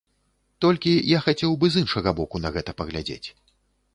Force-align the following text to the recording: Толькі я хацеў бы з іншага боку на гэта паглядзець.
Толькі 0.63 0.93
я 1.09 1.19
хацеў 1.25 1.51
бы 1.63 1.69
з 1.75 1.83
іншага 1.85 2.09
боку 2.19 2.35
на 2.45 2.49
гэта 2.55 2.71
паглядзець. 2.83 3.27